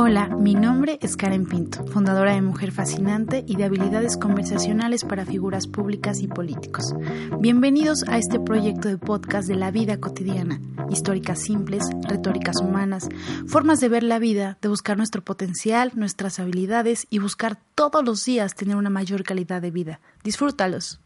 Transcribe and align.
Hola, 0.00 0.28
mi 0.28 0.54
nombre 0.54 0.96
es 1.02 1.16
Karen 1.16 1.44
Pinto, 1.44 1.84
fundadora 1.88 2.32
de 2.32 2.40
Mujer 2.40 2.70
Fascinante 2.70 3.44
y 3.48 3.56
de 3.56 3.64
habilidades 3.64 4.16
conversacionales 4.16 5.02
para 5.02 5.26
figuras 5.26 5.66
públicas 5.66 6.20
y 6.20 6.28
políticos. 6.28 6.94
Bienvenidos 7.40 8.04
a 8.06 8.16
este 8.16 8.38
proyecto 8.38 8.86
de 8.86 8.96
podcast 8.96 9.48
de 9.48 9.56
la 9.56 9.72
vida 9.72 9.98
cotidiana, 9.98 10.60
históricas 10.88 11.42
simples, 11.42 11.82
retóricas 12.02 12.58
humanas, 12.60 13.08
formas 13.48 13.80
de 13.80 13.88
ver 13.88 14.04
la 14.04 14.20
vida, 14.20 14.56
de 14.62 14.68
buscar 14.68 14.96
nuestro 14.96 15.24
potencial, 15.24 15.90
nuestras 15.96 16.38
habilidades 16.38 17.08
y 17.10 17.18
buscar 17.18 17.58
todos 17.74 18.04
los 18.04 18.24
días 18.24 18.54
tener 18.54 18.76
una 18.76 18.90
mayor 18.90 19.24
calidad 19.24 19.60
de 19.60 19.72
vida. 19.72 19.98
Disfrútalos. 20.22 21.00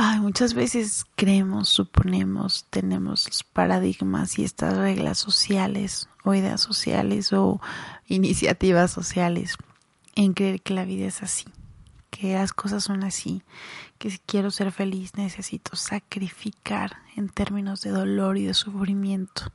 Ay, 0.00 0.20
muchas 0.20 0.54
veces 0.54 1.04
creemos, 1.14 1.68
suponemos, 1.68 2.64
tenemos 2.70 3.26
los 3.26 3.42
paradigmas 3.42 4.38
y 4.38 4.44
estas 4.44 4.78
reglas 4.78 5.18
sociales 5.18 6.08
o 6.28 6.34
ideas 6.34 6.60
sociales 6.60 7.32
o 7.32 7.58
iniciativas 8.06 8.90
sociales 8.90 9.56
en 10.14 10.34
creer 10.34 10.60
que 10.60 10.74
la 10.74 10.84
vida 10.84 11.06
es 11.06 11.22
así, 11.22 11.46
que 12.10 12.34
las 12.34 12.52
cosas 12.52 12.84
son 12.84 13.02
así, 13.02 13.42
que 13.96 14.10
si 14.10 14.18
quiero 14.18 14.50
ser 14.50 14.70
feliz 14.70 15.16
necesito 15.16 15.74
sacrificar 15.74 16.98
en 17.16 17.30
términos 17.30 17.80
de 17.80 17.90
dolor 17.90 18.36
y 18.36 18.44
de 18.44 18.52
sufrimiento, 18.52 19.50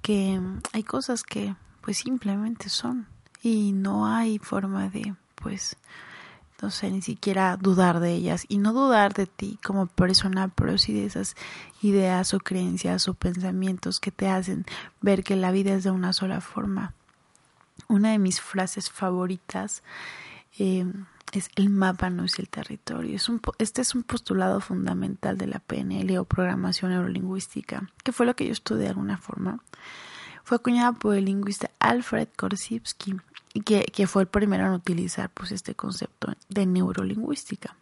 que 0.00 0.40
hay 0.72 0.82
cosas 0.84 1.24
que 1.24 1.56
pues 1.80 1.98
simplemente 1.98 2.68
son 2.68 3.08
y 3.42 3.72
no 3.72 4.06
hay 4.06 4.38
forma 4.38 4.88
de 4.88 5.16
pues 5.34 5.76
no 6.60 6.70
sé, 6.70 6.90
ni 6.90 7.02
siquiera 7.02 7.56
dudar 7.56 8.00
de 8.00 8.12
ellas 8.12 8.44
y 8.48 8.58
no 8.58 8.72
dudar 8.72 9.14
de 9.14 9.26
ti 9.26 9.58
como 9.62 9.86
persona, 9.86 10.48
pero 10.48 10.76
sí 10.76 10.92
de 10.92 11.06
esas 11.06 11.36
ideas 11.82 12.34
o 12.34 12.40
creencias 12.40 13.08
o 13.08 13.14
pensamientos 13.14 14.00
que 14.00 14.10
te 14.10 14.28
hacen 14.28 14.66
ver 15.00 15.22
que 15.22 15.36
la 15.36 15.52
vida 15.52 15.74
es 15.74 15.84
de 15.84 15.90
una 15.90 16.12
sola 16.12 16.40
forma. 16.40 16.94
Una 17.86 18.10
de 18.10 18.18
mis 18.18 18.40
frases 18.40 18.90
favoritas 18.90 19.82
eh, 20.58 20.84
es 21.32 21.50
el 21.56 21.70
mapa 21.70 22.10
no 22.10 22.24
es 22.24 22.38
el 22.38 22.48
territorio. 22.48 23.14
Es 23.14 23.28
un, 23.28 23.40
este 23.58 23.82
es 23.82 23.94
un 23.94 24.02
postulado 24.02 24.60
fundamental 24.60 25.38
de 25.38 25.46
la 25.46 25.60
PNL 25.60 26.18
o 26.18 26.24
programación 26.24 26.90
neurolingüística, 26.90 27.88
que 28.02 28.12
fue 28.12 28.26
lo 28.26 28.34
que 28.34 28.46
yo 28.46 28.52
estudié 28.52 28.84
de 28.84 28.88
alguna 28.88 29.18
forma. 29.18 29.60
Fue 30.42 30.56
acuñada 30.56 30.92
por 30.92 31.14
el 31.14 31.26
lingüista 31.26 31.70
Alfred 31.78 32.28
Korsivsky 32.34 33.16
que, 33.64 33.84
que 33.84 34.06
fue 34.06 34.22
el 34.22 34.28
primero 34.28 34.66
en 34.66 34.72
utilizar 34.72 35.30
pues, 35.30 35.52
este 35.52 35.74
concepto 35.74 36.32
de 36.48 36.66
neurolingüística. 36.66 37.76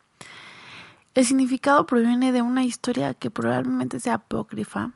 El 1.14 1.24
significado 1.24 1.86
proviene 1.86 2.32
de 2.32 2.42
una 2.42 2.64
historia 2.64 3.14
que 3.14 3.30
probablemente 3.30 4.00
sea 4.00 4.14
apócrifa, 4.14 4.92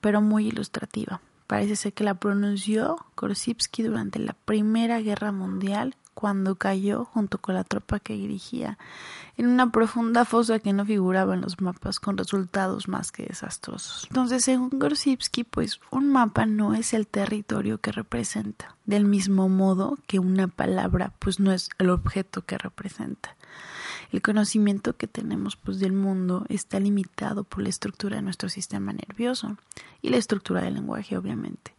pero 0.00 0.20
muy 0.20 0.46
ilustrativa. 0.46 1.20
Parece 1.48 1.74
ser 1.74 1.92
que 1.92 2.04
la 2.04 2.14
pronunció 2.14 3.04
Korsivsky 3.16 3.82
durante 3.82 4.20
la 4.20 4.34
Primera 4.34 5.00
Guerra 5.00 5.32
Mundial 5.32 5.96
cuando 6.20 6.56
cayó 6.56 7.06
junto 7.06 7.38
con 7.38 7.54
la 7.54 7.64
tropa 7.64 7.98
que 7.98 8.12
dirigía 8.12 8.76
en 9.38 9.46
una 9.48 9.72
profunda 9.72 10.26
fosa 10.26 10.58
que 10.58 10.74
no 10.74 10.84
figuraba 10.84 11.32
en 11.32 11.40
los 11.40 11.62
mapas 11.62 11.98
con 11.98 12.18
resultados 12.18 12.88
más 12.88 13.10
que 13.10 13.24
desastrosos. 13.24 14.06
Entonces, 14.10 14.44
según 14.44 14.68
Gorsivsky, 14.74 15.44
pues 15.44 15.80
un 15.90 16.12
mapa 16.12 16.44
no 16.44 16.74
es 16.74 16.92
el 16.92 17.06
territorio 17.06 17.78
que 17.78 17.90
representa, 17.90 18.76
del 18.84 19.06
mismo 19.06 19.48
modo 19.48 19.96
que 20.06 20.18
una 20.18 20.46
palabra 20.46 21.14
pues 21.18 21.40
no 21.40 21.52
es 21.52 21.70
el 21.78 21.88
objeto 21.88 22.44
que 22.44 22.58
representa. 22.58 23.34
El 24.12 24.20
conocimiento 24.20 24.96
que 24.96 25.06
tenemos 25.06 25.56
pues 25.56 25.78
del 25.78 25.94
mundo 25.94 26.44
está 26.50 26.78
limitado 26.78 27.44
por 27.44 27.62
la 27.62 27.70
estructura 27.70 28.16
de 28.16 28.22
nuestro 28.22 28.50
sistema 28.50 28.92
nervioso 28.92 29.56
y 30.02 30.10
la 30.10 30.18
estructura 30.18 30.60
del 30.60 30.74
lenguaje, 30.74 31.16
obviamente. 31.16 31.72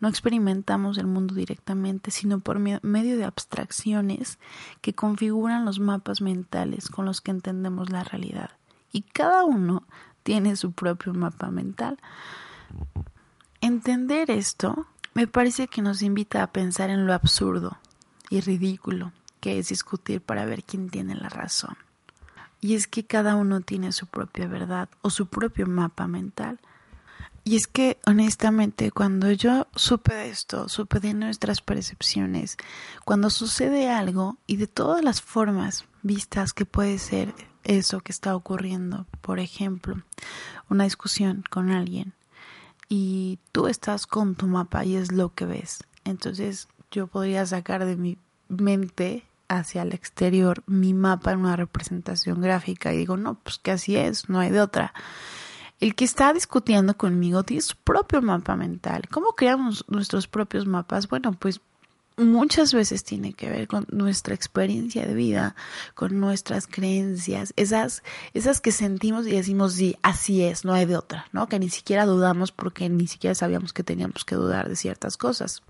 No 0.00 0.08
experimentamos 0.08 0.98
el 0.98 1.06
mundo 1.06 1.34
directamente, 1.34 2.10
sino 2.10 2.40
por 2.40 2.58
medio 2.58 3.16
de 3.16 3.24
abstracciones 3.24 4.38
que 4.82 4.94
configuran 4.94 5.64
los 5.64 5.80
mapas 5.80 6.20
mentales 6.20 6.88
con 6.88 7.06
los 7.06 7.20
que 7.20 7.30
entendemos 7.30 7.90
la 7.90 8.04
realidad. 8.04 8.50
Y 8.92 9.02
cada 9.02 9.44
uno 9.44 9.84
tiene 10.22 10.56
su 10.56 10.72
propio 10.72 11.14
mapa 11.14 11.50
mental. 11.50 11.98
Entender 13.60 14.30
esto 14.30 14.86
me 15.14 15.26
parece 15.26 15.66
que 15.68 15.80
nos 15.80 16.02
invita 16.02 16.42
a 16.42 16.52
pensar 16.52 16.90
en 16.90 17.06
lo 17.06 17.14
absurdo 17.14 17.78
y 18.28 18.40
ridículo 18.40 19.12
que 19.40 19.58
es 19.58 19.68
discutir 19.68 20.20
para 20.20 20.44
ver 20.44 20.64
quién 20.64 20.90
tiene 20.90 21.14
la 21.14 21.28
razón. 21.28 21.76
Y 22.60 22.74
es 22.74 22.86
que 22.86 23.06
cada 23.06 23.36
uno 23.36 23.60
tiene 23.60 23.92
su 23.92 24.06
propia 24.06 24.46
verdad 24.46 24.88
o 25.02 25.10
su 25.10 25.26
propio 25.26 25.66
mapa 25.66 26.06
mental. 26.06 26.58
Y 27.44 27.54
es 27.56 27.66
que 27.66 27.95
honestamente 28.06 28.92
cuando 28.92 29.30
yo 29.32 29.66
supe 29.74 30.14
de 30.14 30.30
esto, 30.30 30.68
supe 30.68 31.00
de 31.00 31.12
nuestras 31.12 31.60
percepciones, 31.60 32.56
cuando 33.04 33.28
sucede 33.30 33.90
algo 33.90 34.38
y 34.46 34.56
de 34.56 34.68
todas 34.68 35.04
las 35.04 35.20
formas 35.20 35.84
vistas 36.02 36.52
que 36.52 36.64
puede 36.64 36.98
ser 36.98 37.34
eso 37.64 38.00
que 38.00 38.12
está 38.12 38.36
ocurriendo, 38.36 39.06
por 39.20 39.40
ejemplo, 39.40 40.02
una 40.70 40.84
discusión 40.84 41.42
con 41.50 41.70
alguien 41.70 42.14
y 42.88 43.40
tú 43.50 43.66
estás 43.66 44.06
con 44.06 44.36
tu 44.36 44.46
mapa 44.46 44.84
y 44.84 44.94
es 44.94 45.10
lo 45.10 45.34
que 45.34 45.44
ves. 45.44 45.82
Entonces 46.04 46.68
yo 46.92 47.08
podría 47.08 47.44
sacar 47.44 47.84
de 47.84 47.96
mi 47.96 48.18
mente 48.48 49.24
hacia 49.48 49.82
el 49.82 49.92
exterior 49.92 50.62
mi 50.66 50.94
mapa 50.94 51.32
en 51.32 51.40
una 51.40 51.56
representación 51.56 52.40
gráfica 52.40 52.92
y 52.92 52.98
digo, 52.98 53.16
no, 53.16 53.34
pues 53.34 53.58
que 53.58 53.72
así 53.72 53.96
es, 53.96 54.28
no 54.28 54.38
hay 54.38 54.50
de 54.50 54.60
otra. 54.60 54.94
El 55.78 55.94
que 55.94 56.04
está 56.04 56.32
discutiendo 56.32 56.96
conmigo 56.96 57.42
tiene 57.42 57.60
su 57.60 57.76
propio 57.76 58.22
mapa 58.22 58.56
mental. 58.56 59.02
¿Cómo 59.10 59.32
creamos 59.34 59.84
nuestros 59.88 60.26
propios 60.26 60.66
mapas? 60.66 61.08
Bueno, 61.08 61.32
pues 61.38 61.60
muchas 62.16 62.72
veces 62.72 63.04
tiene 63.04 63.34
que 63.34 63.50
ver 63.50 63.68
con 63.68 63.86
nuestra 63.90 64.34
experiencia 64.34 65.06
de 65.06 65.14
vida, 65.14 65.54
con 65.94 66.18
nuestras 66.18 66.66
creencias, 66.66 67.52
esas, 67.56 68.02
esas 68.32 68.60
que 68.62 68.72
sentimos 68.72 69.26
y 69.26 69.32
decimos, 69.32 69.74
sí, 69.74 69.96
así 70.02 70.42
es, 70.42 70.64
no 70.64 70.72
hay 70.72 70.86
de 70.86 70.96
otra, 70.96 71.26
¿no? 71.32 71.48
Que 71.48 71.58
ni 71.58 71.68
siquiera 71.68 72.06
dudamos 72.06 72.52
porque 72.52 72.88
ni 72.88 73.06
siquiera 73.06 73.34
sabíamos 73.34 73.74
que 73.74 73.82
teníamos 73.82 74.24
que 74.24 74.34
dudar 74.34 74.68
de 74.68 74.76
ciertas 74.76 75.16
cosas 75.16 75.62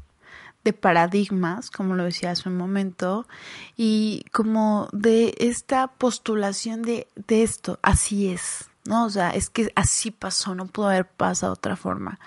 de 0.62 0.72
paradigmas, 0.72 1.70
como 1.70 1.94
lo 1.94 2.02
decía 2.02 2.32
hace 2.32 2.48
un 2.48 2.56
momento, 2.56 3.28
y 3.76 4.24
como 4.32 4.88
de 4.92 5.32
esta 5.38 5.86
postulación 5.86 6.82
de, 6.82 7.06
de 7.14 7.44
esto, 7.44 7.78
así 7.82 8.28
es, 8.28 8.68
¿no? 8.86 9.04
O 9.04 9.10
sea, 9.10 9.30
es 9.30 9.50
que 9.50 9.72
así 9.74 10.10
pasó, 10.10 10.54
no 10.54 10.66
pudo 10.66 10.88
haber 10.88 11.06
pasado 11.06 11.54
de 11.54 11.58
otra 11.58 11.76
forma. 11.76 12.18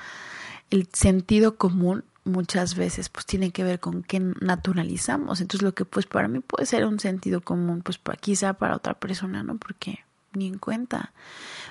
El 0.70 0.88
sentido 0.94 1.56
común 1.56 2.04
muchas 2.26 2.76
veces 2.76 3.10
pues 3.10 3.26
tiene 3.26 3.52
que 3.52 3.64
ver 3.64 3.80
con 3.80 4.04
qué 4.04 4.20
naturalizamos. 4.20 5.42
Entonces 5.42 5.64
lo 5.64 5.74
que 5.74 5.86
pues 5.86 6.06
para 6.06 6.28
mí 6.28 6.40
puede 6.40 6.66
ser 6.66 6.86
un 6.86 7.00
sentido 7.00 7.42
común, 7.42 7.82
pues 7.82 8.00
quizá 8.20 8.54
para 8.54 8.76
otra 8.76 8.94
persona, 8.94 9.44
¿no? 9.44 9.58
Porque 9.58 10.00
ni 10.34 10.48
en 10.48 10.58
cuenta. 10.60 11.14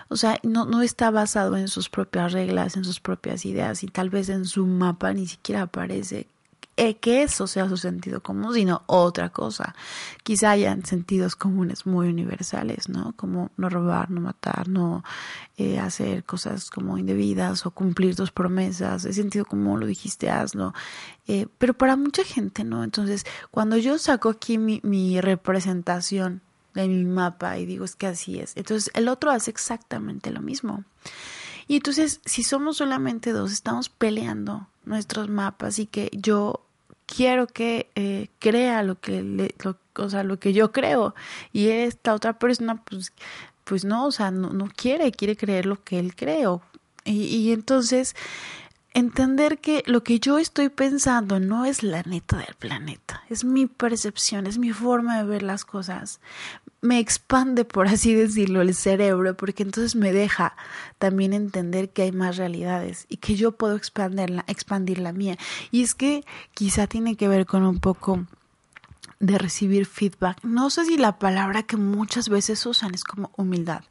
O 0.09 0.16
sea, 0.16 0.38
no, 0.43 0.65
no 0.65 0.82
está 0.82 1.10
basado 1.10 1.56
en 1.56 1.69
sus 1.69 1.88
propias 1.88 2.32
reglas, 2.32 2.76
en 2.76 2.84
sus 2.84 3.00
propias 3.00 3.44
ideas 3.44 3.82
y 3.82 3.88
tal 3.88 4.10
vez 4.10 4.28
en 4.28 4.44
su 4.44 4.66
mapa 4.66 5.12
ni 5.12 5.26
siquiera 5.26 5.62
aparece 5.62 6.29
que 7.00 7.22
eso 7.22 7.46
sea 7.46 7.69
su 7.69 7.76
sentido 7.76 8.22
común, 8.22 8.54
sino 8.54 8.82
otra 8.86 9.30
cosa. 9.30 9.75
Quizá 10.22 10.52
hayan 10.52 10.84
sentidos 10.84 11.34
comunes 11.34 11.86
muy 11.86 12.08
universales, 12.08 12.88
¿no? 12.88 13.14
Como 13.16 13.50
no 13.56 13.69
robar, 13.69 14.10
no 14.10 14.20
matar, 14.20 14.69
no 14.69 15.02
eh, 15.56 15.78
hacer 15.78 16.25
cosas 16.25 16.70
como 16.70 16.96
indebidas 16.96 17.66
o 17.66 17.72
cumplir 17.72 18.14
tus 18.14 18.30
promesas. 18.30 19.04
El 19.04 19.14
sentido 19.14 19.44
común, 19.44 19.80
lo 19.80 19.86
dijiste, 19.86 20.30
hazlo. 20.30 20.72
Eh, 21.26 21.46
pero 21.58 21.75
para 21.75 21.96
mucha 21.96 22.22
gente, 22.22 22.62
¿no? 22.62 22.84
Entonces, 22.84 23.26
cuando 23.50 23.76
yo 23.76 23.98
saco 23.98 24.28
aquí 24.28 24.56
mi, 24.56 24.81
mi 24.84 25.20
representación 25.20 26.42
de 26.74 26.86
mi 26.86 27.04
mapa 27.04 27.58
y 27.58 27.66
digo 27.66 27.84
es 27.84 27.96
que 27.96 28.06
así 28.06 28.38
es, 28.38 28.52
entonces 28.56 28.90
el 28.94 29.08
otro 29.08 29.31
hace 29.32 29.50
exactamente 29.50 30.31
lo 30.31 30.40
mismo. 30.40 30.84
Y 31.66 31.76
entonces, 31.76 32.20
si 32.24 32.44
somos 32.44 32.78
solamente 32.78 33.32
dos, 33.32 33.52
estamos 33.52 33.90
peleando 33.90 34.69
nuestros 34.86 35.28
mapas 35.28 35.78
y 35.78 35.86
que 35.86 36.10
yo 36.14 36.64
quiero 37.08 37.46
que 37.46 37.90
eh, 37.94 38.28
crea 38.38 38.82
lo 38.82 39.00
que 39.00 39.22
le, 39.22 39.55
o 39.96 40.08
sea, 40.08 40.22
lo 40.22 40.38
que 40.38 40.52
yo 40.52 40.70
creo. 40.70 41.14
Y 41.52 41.69
esta 41.69 42.14
otra 42.14 42.38
persona 42.38 42.82
pues 42.84 43.12
pues 43.64 43.84
no, 43.84 44.06
o 44.06 44.12
sea, 44.12 44.31
no, 44.31 44.66
quiere, 44.75 45.12
quiere 45.12 45.37
creer 45.37 45.66
lo 45.66 45.84
que 45.84 45.99
él 45.99 46.16
cree 46.16 46.46
y 47.05 47.52
entonces 47.52 48.16
entender 48.94 49.58
que 49.58 49.82
lo 49.87 50.02
que 50.02 50.19
yo 50.20 50.38
estoy 50.38 50.69
pensando 50.69 51.38
no 51.38 51.64
es 51.64 51.82
la 51.82 52.02
neta 52.02 52.38
del 52.38 52.55
planeta, 52.58 53.22
es 53.28 53.44
mi 53.44 53.66
percepción, 53.66 54.46
es 54.46 54.58
mi 54.58 54.72
forma 54.72 55.19
de 55.19 55.25
ver 55.25 55.43
las 55.43 55.64
cosas. 55.64 56.20
Me 56.80 57.00
expande, 57.00 57.64
por 57.64 57.88
así 57.88 58.14
decirlo, 58.14 58.62
el 58.62 58.75
cerebro, 58.75 59.36
porque 59.36 59.64
entonces 59.64 59.96
me 59.96 60.12
deja 60.12 60.54
también 60.98 61.32
entender 61.32 61.90
que 61.90 62.02
hay 62.02 62.12
más 62.12 62.36
realidades 62.36 63.06
y 63.08 63.16
que 63.16 63.34
yo 63.34 63.52
puedo 63.52 63.75
expandirla, 63.75 64.44
expandir 64.46 64.98
la 64.98 65.12
mía. 65.12 65.36
Y 65.72 65.82
es 65.82 65.94
que 65.94 66.25
quizá 66.54 66.86
tiene 66.86 67.16
que 67.16 67.26
ver 67.26 67.46
con 67.46 67.64
un 67.64 67.80
poco 67.80 68.26
de 69.20 69.38
recibir 69.38 69.86
feedback. 69.86 70.42
No 70.44 70.70
sé 70.70 70.84
si 70.84 70.96
la 70.96 71.19
palabra 71.19 71.64
que 71.64 71.76
muchas 71.76 72.28
veces 72.28 72.64
usan 72.66 72.94
es 72.94 73.04
como 73.04 73.32
humildad. 73.36 73.82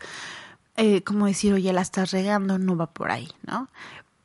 Eh, 0.78 1.04
como 1.04 1.26
decir, 1.26 1.54
oye, 1.54 1.74
la 1.74 1.82
estás 1.82 2.12
regando, 2.12 2.60
no 2.60 2.78
va 2.78 2.88
por 2.88 3.12
ahí, 3.12 3.28
¿no? 3.46 3.68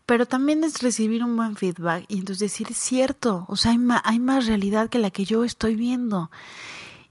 Pero 0.07 0.27
también 0.27 0.65
es 0.65 0.83
recibir 0.83 1.25
un 1.25 1.37
buen 1.37 1.57
feedback 1.57 2.05
y 2.09 2.19
entonces 2.19 2.41
decir, 2.41 2.67
es 2.71 2.77
cierto, 2.77 3.47
o 3.49 3.57
sea, 3.57 3.73
hay 3.73 3.79
hay 4.05 4.21
más 4.21 4.47
realidad 4.47 4.91
que 4.91 4.99
la 4.99 5.11
que 5.11 5.25
yo 5.25 5.45
estoy 5.45 5.77
viendo. 5.77 6.31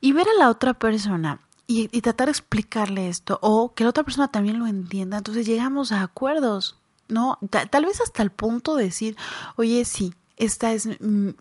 Y 0.01 0.11
ver 0.13 0.27
a 0.27 0.39
la 0.39 0.49
otra 0.49 0.73
persona 0.73 1.39
y, 1.67 2.01
tratar 2.01 2.27
de 2.27 2.31
explicarle 2.31 3.07
esto 3.07 3.39
o 3.41 3.73
que 3.73 3.83
la 3.83 3.91
otra 3.91 4.03
persona 4.03 4.27
también 4.29 4.59
lo 4.59 4.67
entienda, 4.67 5.17
entonces 5.17 5.45
llegamos 5.45 5.91
a 5.91 6.01
acuerdos, 6.01 6.77
¿no? 7.07 7.39
tal 7.49 7.85
vez 7.85 8.01
hasta 8.01 8.23
el 8.23 8.31
punto 8.31 8.75
de 8.75 8.85
decir, 8.85 9.15
oye, 9.55 9.85
sí, 9.85 10.13
esta 10.35 10.73
es, 10.73 10.89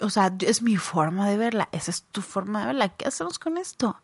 o 0.00 0.10
sea, 0.10 0.32
es 0.40 0.62
mi 0.62 0.76
forma 0.76 1.28
de 1.28 1.36
verla, 1.36 1.68
esa 1.72 1.90
es 1.90 2.02
tu 2.02 2.22
forma 2.22 2.60
de 2.60 2.66
verla, 2.66 2.88
¿qué 2.90 3.08
hacemos 3.08 3.38
con 3.38 3.56
esto? 3.56 3.96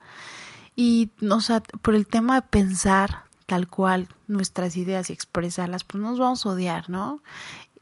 Y, 0.74 1.10
o 1.30 1.40
sea, 1.40 1.60
por 1.60 1.94
el 1.94 2.06
tema 2.06 2.36
de 2.36 2.42
pensar 2.42 3.24
tal 3.46 3.68
cual 3.68 4.08
nuestras 4.26 4.76
ideas 4.76 5.08
y 5.08 5.12
expresarlas, 5.12 5.84
pues 5.84 6.02
nos 6.02 6.18
vamos 6.18 6.44
a 6.44 6.50
odiar, 6.50 6.90
¿no? 6.90 7.22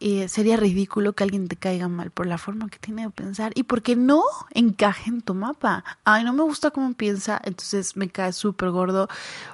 Y 0.04 0.28
sería 0.28 0.58
ridículo 0.58 1.14
que 1.14 1.24
alguien 1.24 1.48
te 1.48 1.56
caiga 1.56 1.88
mal 1.88 2.10
por 2.10 2.26
la 2.26 2.36
forma 2.36 2.68
que 2.68 2.78
tiene 2.78 3.04
de 3.04 3.10
pensar 3.10 3.52
y 3.54 3.62
porque 3.62 3.96
no 3.96 4.22
encaje 4.50 5.08
en 5.08 5.22
tu 5.22 5.32
mapa. 5.32 5.82
Ay, 6.04 6.24
no 6.24 6.34
me 6.34 6.42
gusta 6.42 6.70
cómo 6.72 6.92
piensa, 6.92 7.40
entonces 7.42 7.96
me 7.96 8.10
cae 8.10 8.34
súper 8.34 8.68
gordo 8.68 9.08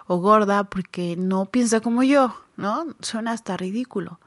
o 0.09 0.17
gorda 0.17 0.65
porque 0.65 1.15
no 1.17 1.47
piensa 1.47 1.79
como 1.79 2.03
yo, 2.03 2.35
¿no? 2.57 2.85
Suena 3.01 3.31
hasta 3.31 3.57
ridículo. 3.57 4.19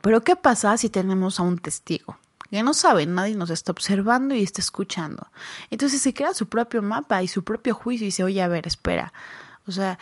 Pero 0.00 0.22
¿qué 0.22 0.34
pasa 0.34 0.78
si 0.78 0.88
tenemos 0.88 1.38
a 1.38 1.42
un 1.42 1.58
testigo? 1.58 2.16
que 2.50 2.62
no 2.62 2.72
sabe, 2.72 3.04
nadie 3.04 3.36
nos 3.36 3.50
está 3.50 3.72
observando 3.72 4.34
y 4.34 4.42
está 4.42 4.62
escuchando. 4.62 5.26
Entonces 5.68 6.00
se 6.00 6.14
crea 6.14 6.32
su 6.32 6.48
propio 6.48 6.80
mapa 6.80 7.22
y 7.22 7.28
su 7.28 7.44
propio 7.44 7.74
juicio 7.74 8.06
y 8.06 8.08
dice, 8.08 8.24
oye, 8.24 8.40
a 8.40 8.48
ver, 8.48 8.66
espera. 8.66 9.12
O 9.66 9.72
sea, 9.72 9.98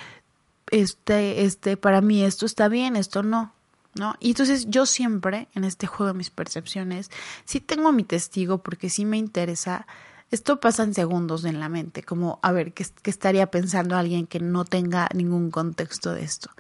este, 0.71 1.43
este, 1.43 1.77
para 1.77 2.01
mí 2.01 2.23
esto 2.23 2.47
está 2.47 2.69
bien, 2.69 2.95
esto 2.95 3.25
no. 3.25 3.58
¿No? 3.99 4.15
Y 4.21 4.29
entonces 4.29 4.67
yo 4.69 4.87
siempre, 4.87 5.49
en 5.55 5.65
este 5.65 5.87
juego 5.87 6.13
de 6.13 6.19
mis 6.19 6.31
percepciones, 6.31 7.11
sí 7.45 7.61
tengo 7.61 7.91
mi 7.91 8.05
testigo 8.05 8.59
porque 8.59 8.91
sí 8.91 9.05
me 9.05 9.17
interesa. 9.17 9.87
Esto 10.31 10.61
pasa 10.61 10.85
en 10.85 10.95
segundos 10.95 11.45
en 11.45 11.59
la 11.59 11.69
mente, 11.69 12.03
como, 12.03 12.39
a 12.43 12.53
ver, 12.53 12.73
¿qué, 12.75 12.87
qué 13.03 13.11
estaría 13.11 13.51
pensando 13.51 13.97
alguien 13.97 14.27
que 14.27 14.41
no 14.41 14.65
tenga 14.65 15.09
ningún 15.15 15.51
contexto 15.51 16.13
de 16.13 16.23
esto? 16.23 16.51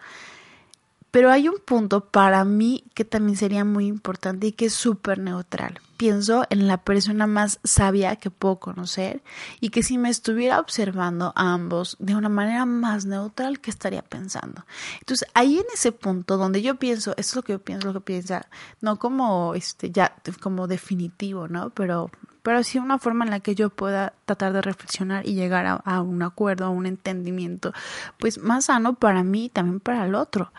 Pero 1.10 1.30
hay 1.30 1.48
un 1.48 1.58
punto 1.64 2.04
para 2.04 2.44
mí 2.44 2.84
que 2.94 3.04
también 3.04 3.36
sería 3.36 3.64
muy 3.64 3.86
importante 3.86 4.48
y 4.48 4.52
que 4.52 4.66
es 4.66 4.74
súper 4.74 5.18
neutral. 5.18 5.80
Pienso 5.96 6.44
en 6.50 6.68
la 6.68 6.76
persona 6.76 7.26
más 7.26 7.58
sabia 7.64 8.16
que 8.16 8.30
puedo 8.30 8.56
conocer 8.56 9.22
y 9.60 9.70
que 9.70 9.82
si 9.82 9.98
me 9.98 10.10
estuviera 10.10 10.60
observando 10.60 11.32
a 11.34 11.54
ambos 11.54 11.96
de 11.98 12.14
una 12.14 12.28
manera 12.28 12.66
más 12.66 13.04
neutral, 13.06 13.60
¿qué 13.60 13.70
estaría 13.70 14.02
pensando? 14.02 14.64
Entonces, 15.00 15.28
ahí 15.34 15.58
en 15.58 15.66
ese 15.74 15.90
punto 15.90 16.36
donde 16.36 16.62
yo 16.62 16.76
pienso, 16.76 17.12
esto 17.16 17.20
es 17.20 17.36
lo 17.36 17.42
que 17.42 17.52
yo 17.54 17.58
pienso, 17.58 17.88
lo 17.88 17.94
que 17.94 18.00
piensa, 18.00 18.46
no 18.80 18.98
como 18.98 19.54
este 19.54 19.90
ya 19.90 20.14
como 20.40 20.68
definitivo, 20.68 21.48
¿no? 21.48 21.70
Pero 21.70 22.10
pero 22.48 22.62
sí 22.62 22.78
una 22.78 22.98
forma 22.98 23.26
en 23.26 23.30
la 23.30 23.40
que 23.40 23.54
yo 23.54 23.68
pueda 23.68 24.14
tratar 24.24 24.54
de 24.54 24.62
reflexionar 24.62 25.26
y 25.26 25.34
llegar 25.34 25.82
a, 25.84 26.00
un 26.00 26.22
acuerdo, 26.22 26.64
a 26.64 26.70
un 26.70 26.86
entendimiento, 26.86 27.74
pues 28.18 28.38
más 28.38 28.66
sano 28.66 28.94
para 28.94 29.22
mí 29.22 29.46
y 29.46 29.48
también 29.50 29.80
para 29.80 30.06
el 30.06 30.14
otro. 30.14 30.50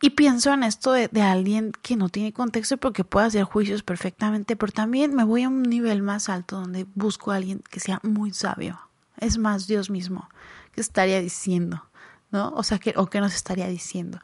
Y 0.00 0.10
pienso 0.10 0.52
en 0.52 0.62
esto 0.62 0.92
de, 0.92 1.08
alguien 1.22 1.72
que 1.82 1.96
no 1.96 2.08
tiene 2.10 2.32
contexto 2.32 2.76
porque 2.76 3.02
puede 3.02 3.26
hacer 3.26 3.44
juicios 3.44 3.82
perfectamente, 3.82 4.54
pero 4.54 4.70
también 4.72 5.14
me 5.14 5.24
voy 5.24 5.44
a 5.44 5.48
un 5.48 5.62
nivel 5.62 6.02
más 6.02 6.28
alto 6.28 6.60
donde 6.60 6.86
busco 6.94 7.32
a 7.32 7.36
alguien 7.36 7.62
que 7.70 7.80
sea 7.80 8.00
muy 8.02 8.32
sabio. 8.32 8.78
Es 9.18 9.38
más, 9.38 9.66
Dios 9.66 9.88
mismo, 9.88 10.28
que 10.72 10.82
estaría 10.82 11.20
diciendo, 11.20 11.86
¿no? 12.30 12.50
O 12.50 12.62
sea, 12.62 12.78
que, 12.78 12.92
o 12.96 13.06
que 13.06 13.20
nos 13.20 13.34
estaría 13.34 13.68
diciendo. 13.68 14.20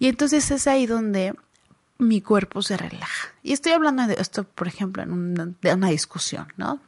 Y 0.00 0.08
entonces 0.08 0.50
es 0.50 0.66
ahí 0.66 0.86
donde 0.86 1.34
mi 1.98 2.20
cuerpo 2.20 2.60
se 2.62 2.76
relaja. 2.76 3.28
Y 3.44 3.52
estoy 3.52 3.72
hablando 3.72 4.08
de 4.08 4.14
esto, 4.14 4.42
por 4.42 4.66
ejemplo, 4.66 5.04
en 5.04 5.56
de 5.60 5.74
una 5.74 5.88
discusión, 5.88 6.48
¿no? 6.56 6.80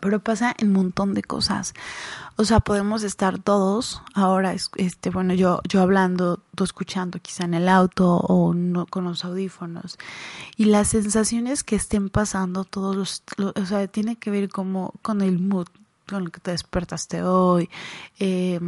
Pero 0.00 0.20
pasa 0.20 0.54
en 0.58 0.68
un 0.68 0.74
montón 0.74 1.14
de 1.14 1.22
cosas. 1.22 1.74
O 2.36 2.44
sea, 2.44 2.60
podemos 2.60 3.02
estar 3.02 3.38
todos 3.38 4.02
ahora, 4.14 4.54
este, 4.54 5.10
bueno, 5.10 5.34
yo, 5.34 5.60
yo 5.68 5.82
hablando, 5.82 6.40
tú 6.54 6.64
escuchando 6.64 7.18
quizá 7.20 7.44
en 7.44 7.54
el 7.54 7.68
auto 7.68 8.16
o 8.16 8.54
no, 8.54 8.86
con 8.86 9.04
los 9.04 9.24
audífonos 9.24 9.98
y 10.56 10.64
las 10.64 10.88
sensaciones 10.88 11.62
que 11.64 11.76
estén 11.76 12.08
pasando 12.08 12.64
todos 12.64 12.96
los, 12.96 13.22
o 13.54 13.66
sea, 13.66 13.86
tiene 13.88 14.16
que 14.16 14.30
ver 14.30 14.48
como 14.48 14.94
con 15.02 15.20
el 15.20 15.38
mood 15.38 15.66
con 16.10 16.24
el 16.24 16.30
que 16.30 16.40
te 16.40 16.50
despertaste 16.50 17.22
hoy, 17.22 17.70
eh, 18.18 18.60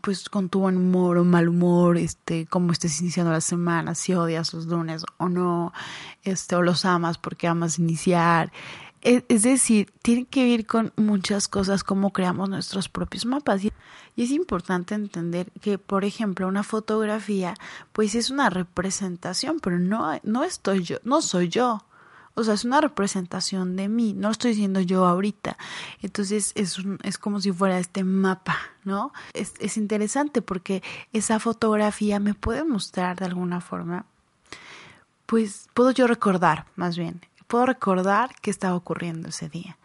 pues 0.00 0.28
con 0.28 0.48
tu 0.48 0.60
buen 0.60 0.76
humor 0.76 1.18
o 1.18 1.24
mal 1.24 1.48
humor, 1.48 1.96
este, 1.96 2.46
cómo 2.46 2.72
estés 2.72 3.00
iniciando 3.00 3.32
la 3.32 3.40
semana, 3.40 3.94
si 3.94 4.14
odias 4.14 4.52
los 4.52 4.66
lunes 4.66 5.04
o 5.18 5.28
no, 5.28 5.72
este, 6.24 6.56
o 6.56 6.62
los 6.62 6.84
amas 6.84 7.16
porque 7.16 7.48
amas 7.48 7.78
iniciar, 7.78 8.52
es 9.02 9.42
decir, 9.42 9.90
tiene 10.02 10.26
que 10.26 10.44
ver 10.44 10.66
con 10.66 10.92
muchas 10.96 11.48
cosas 11.48 11.84
como 11.84 12.12
creamos 12.12 12.48
nuestros 12.48 12.88
propios 12.88 13.24
mapas. 13.24 13.64
Y 13.64 13.72
es 14.16 14.30
importante 14.30 14.94
entender 14.94 15.50
que, 15.60 15.78
por 15.78 16.04
ejemplo, 16.04 16.46
una 16.46 16.62
fotografía, 16.62 17.54
pues 17.92 18.14
es 18.14 18.30
una 18.30 18.50
representación, 18.50 19.60
pero 19.60 19.78
no, 19.78 20.20
no 20.22 20.44
estoy 20.44 20.82
yo, 20.82 20.98
no 21.04 21.22
soy 21.22 21.48
yo. 21.48 21.82
O 22.34 22.44
sea, 22.44 22.54
es 22.54 22.64
una 22.64 22.80
representación 22.80 23.74
de 23.76 23.88
mí, 23.88 24.12
no 24.12 24.30
estoy 24.30 24.54
siendo 24.54 24.80
yo 24.80 25.06
ahorita. 25.06 25.56
Entonces 26.00 26.52
es, 26.54 26.76
es 27.02 27.18
como 27.18 27.40
si 27.40 27.52
fuera 27.52 27.78
este 27.78 28.04
mapa, 28.04 28.56
¿no? 28.84 29.12
Es, 29.34 29.54
es 29.58 29.76
interesante 29.76 30.42
porque 30.42 30.82
esa 31.12 31.40
fotografía 31.40 32.20
me 32.20 32.34
puede 32.34 32.64
mostrar 32.64 33.18
de 33.18 33.26
alguna 33.26 33.60
forma, 33.60 34.06
pues 35.26 35.68
puedo 35.74 35.90
yo 35.90 36.06
recordar 36.06 36.66
más 36.76 36.96
bien 36.96 37.20
puedo 37.50 37.66
recordar 37.66 38.30
qué 38.40 38.50
estaba 38.50 38.76
ocurriendo 38.76 39.28
ese 39.28 39.48
día, 39.48 39.76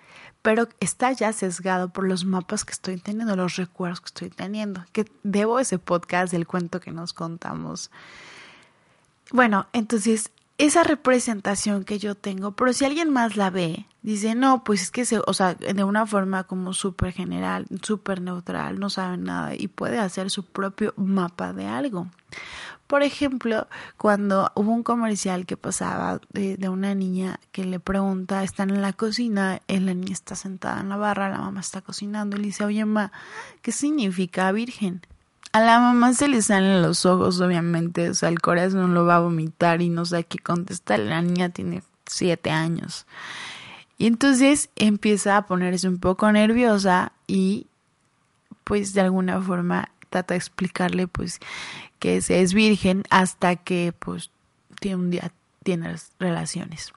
pero 0.43 0.69
está 0.79 1.11
ya 1.11 1.33
sesgado 1.33 1.89
por 1.89 2.07
los 2.07 2.23
mapas 2.23 2.63
que 2.63 2.73
estoy 2.73 2.97
teniendo, 2.97 3.35
los 3.35 3.55
recuerdos 3.55 4.01
que 4.01 4.05
estoy 4.05 4.29
teniendo, 4.29 4.85
que 4.91 5.11
debo 5.23 5.59
ese 5.59 5.79
podcast 5.79 6.31
del 6.31 6.45
cuento 6.45 6.79
que 6.79 6.91
nos 6.91 7.11
contamos. 7.13 7.89
Bueno, 9.31 9.65
entonces 9.73 10.29
esa 10.59 10.83
representación 10.83 11.83
que 11.83 11.97
yo 11.97 12.13
tengo, 12.13 12.51
pero 12.51 12.71
si 12.71 12.85
alguien 12.85 13.09
más 13.09 13.35
la 13.35 13.49
ve, 13.49 13.87
dice, 14.03 14.35
no, 14.35 14.63
pues 14.63 14.83
es 14.83 14.91
que, 14.91 15.03
se, 15.03 15.19
o 15.25 15.33
sea, 15.33 15.55
de 15.55 15.83
una 15.83 16.05
forma 16.05 16.43
como 16.43 16.71
súper 16.71 17.13
general, 17.13 17.65
súper 17.81 18.21
neutral, 18.21 18.79
no 18.79 18.91
sabe 18.91 19.17
nada 19.17 19.55
y 19.55 19.67
puede 19.69 19.97
hacer 19.97 20.29
su 20.29 20.45
propio 20.45 20.93
mapa 20.97 21.51
de 21.51 21.65
algo. 21.65 22.07
Por 22.87 23.01
ejemplo, 23.01 23.67
cuando 23.97 24.51
hubo 24.53 24.71
un 24.71 24.83
comercial 24.83 25.47
que 25.47 25.57
pasaba 25.57 26.19
de, 26.31 26.69
una 26.69 26.93
niña 26.93 27.39
que 27.51 27.65
le 27.65 27.79
pregunta, 27.79 28.43
están 28.43 28.69
en 28.69 28.81
la 28.81 28.93
cocina, 28.93 29.59
y 29.67 29.79
la 29.79 29.93
niña 29.95 30.13
está 30.13 30.35
sentada 30.35 30.81
en 30.81 30.89
la 30.89 30.97
barra, 30.97 31.29
la 31.29 31.39
mamá 31.39 31.61
está 31.61 31.81
cocinando 31.81 32.37
y 32.37 32.41
le 32.41 32.45
dice, 32.47 32.63
oye, 32.63 32.85
ma, 32.85 33.11
¿qué 33.63 33.71
significa 33.71 34.51
virgen? 34.51 35.01
A 35.51 35.61
la 35.61 35.79
mamá 35.79 36.13
se 36.13 36.27
le 36.27 36.41
salen 36.41 36.81
los 36.83 37.05
ojos, 37.05 37.41
obviamente, 37.41 38.09
o 38.09 38.13
sea, 38.13 38.29
el 38.29 38.39
corazón 38.39 38.93
lo 38.93 39.05
va 39.05 39.15
a 39.15 39.21
vomitar 39.21 39.81
y 39.81 39.89
no 39.89 40.05
sé 40.05 40.25
qué 40.25 40.37
contestar. 40.37 40.99
La 40.99 41.21
niña 41.21 41.49
tiene 41.49 41.81
siete 42.05 42.51
años. 42.51 43.07
Y 43.97 44.07
entonces 44.07 44.69
empieza 44.75 45.37
a 45.37 45.45
ponerse 45.47 45.87
un 45.87 45.99
poco 45.99 46.31
nerviosa 46.31 47.13
y 47.27 47.67
pues 48.65 48.93
de 48.93 49.01
alguna 49.01 49.41
forma 49.41 49.89
trata 50.15 50.33
de 50.33 50.37
explicarle 50.37 51.07
pues 51.07 51.39
que 51.99 52.21
se 52.21 52.41
es 52.41 52.53
virgen 52.53 53.03
hasta 53.09 53.57
que 53.57 53.93
pues 53.97 54.31
tiene 54.79 54.95
un 54.95 55.09
día 55.09 55.31
tiene 55.63 55.95
relaciones. 56.19 56.93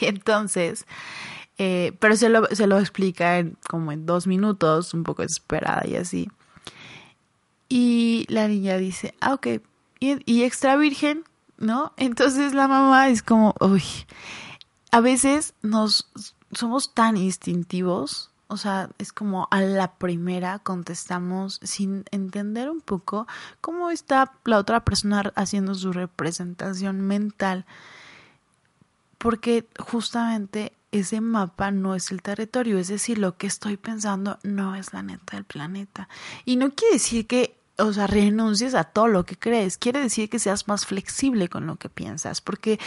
y 0.00 0.04
entonces, 0.04 0.86
eh, 1.58 1.96
pero 1.98 2.16
se 2.16 2.28
lo, 2.28 2.46
se 2.46 2.66
lo 2.68 2.78
explica 2.78 3.38
en, 3.38 3.56
como 3.68 3.90
en 3.90 4.06
dos 4.06 4.26
minutos, 4.26 4.94
un 4.94 5.02
poco 5.02 5.22
desesperada 5.22 5.86
y 5.86 5.96
así. 5.96 6.30
Y 7.68 8.26
la 8.28 8.46
niña 8.46 8.76
dice, 8.76 9.14
ah, 9.20 9.34
ok, 9.34 9.46
y, 9.98 10.32
y 10.32 10.44
extra 10.44 10.76
virgen, 10.76 11.24
¿no? 11.56 11.92
Entonces 11.96 12.54
la 12.54 12.68
mamá 12.68 13.08
es 13.08 13.22
como, 13.22 13.54
uy, 13.60 13.82
a 14.92 15.00
veces 15.00 15.54
nos 15.62 16.08
somos 16.52 16.94
tan 16.94 17.16
instintivos 17.16 18.30
o 18.48 18.56
sea, 18.56 18.90
es 18.98 19.12
como 19.12 19.48
a 19.50 19.60
la 19.60 19.94
primera 19.94 20.58
contestamos 20.60 21.60
sin 21.62 22.04
entender 22.10 22.70
un 22.70 22.80
poco 22.80 23.26
cómo 23.60 23.90
está 23.90 24.32
la 24.44 24.58
otra 24.58 24.84
persona 24.84 25.32
haciendo 25.34 25.74
su 25.74 25.92
representación 25.92 27.00
mental. 27.00 27.64
porque 29.18 29.66
justamente 29.78 30.72
ese 30.92 31.20
mapa 31.20 31.70
no 31.70 31.94
es 31.94 32.10
el 32.10 32.22
territorio, 32.22 32.78
es 32.78 32.88
decir, 32.88 33.18
lo 33.18 33.36
que 33.36 33.46
estoy 33.46 33.76
pensando 33.76 34.38
no 34.42 34.74
es 34.76 34.92
la 34.92 35.02
neta 35.02 35.36
del 35.36 35.44
planeta. 35.44 36.08
Y 36.44 36.56
no 36.56 36.70
quiere 36.70 36.94
decir 36.94 37.26
que, 37.26 37.56
o 37.78 37.92
sea, 37.92 38.06
renuncies 38.06 38.74
a 38.74 38.84
todo 38.84 39.08
lo 39.08 39.24
que 39.24 39.36
crees, 39.36 39.78
quiere 39.78 40.00
decir 40.00 40.28
que 40.30 40.38
seas 40.38 40.68
más 40.68 40.86
flexible 40.86 41.48
con 41.48 41.66
lo 41.66 41.76
que 41.76 41.88
piensas, 41.88 42.40
porque 42.40 42.78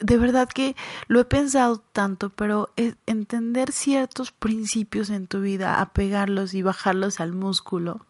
de 0.00 0.16
verdad 0.16 0.48
que 0.48 0.76
lo 1.08 1.20
he 1.20 1.24
pensado 1.24 1.78
tanto, 1.78 2.30
pero 2.30 2.70
entender 3.06 3.72
ciertos 3.72 4.32
principios 4.32 5.10
en 5.10 5.26
tu 5.26 5.40
vida, 5.40 5.80
apegarlos 5.80 6.54
y 6.54 6.62
bajarlos 6.62 7.20
al 7.20 7.32
músculo, 7.32 8.06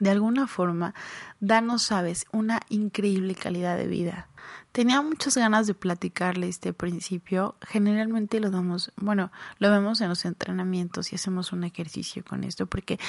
de 0.00 0.10
alguna 0.10 0.46
forma, 0.46 0.94
danos, 1.40 1.82
sabes, 1.82 2.26
una 2.32 2.60
increíble 2.68 3.34
calidad 3.34 3.76
de 3.76 3.88
vida. 3.88 4.28
Tenía 4.72 5.02
muchas 5.02 5.36
ganas 5.36 5.66
de 5.66 5.74
platicarle 5.74 6.48
este 6.48 6.72
principio. 6.72 7.56
Generalmente 7.62 8.38
lo 8.38 8.50
damos, 8.50 8.92
bueno, 8.96 9.32
lo 9.58 9.70
vemos 9.70 10.00
en 10.00 10.08
los 10.08 10.24
entrenamientos 10.24 11.12
y 11.12 11.16
hacemos 11.16 11.52
un 11.52 11.64
ejercicio 11.64 12.22
con 12.22 12.44
esto 12.44 12.66
porque 12.66 13.00